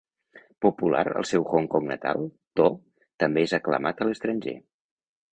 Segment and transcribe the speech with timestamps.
[0.65, 2.25] Popular al seu Hong Kong natal,
[2.59, 2.65] To
[3.25, 4.55] també és aclamat a l'estranger.